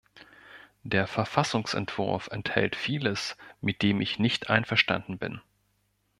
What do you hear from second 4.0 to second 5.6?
ich nicht einverstanden bin.